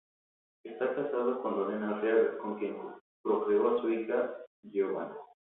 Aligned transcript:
Está 0.63 0.95
casado 0.95 1.43
con 1.43 1.59
Lorena 1.59 1.91
Arriaga 1.95 2.35
con 2.39 2.57
quien 2.57 2.75
procreó 3.21 3.77
a 3.77 3.81
su 3.83 3.89
hija 3.91 4.33
Giovanna. 4.63 5.13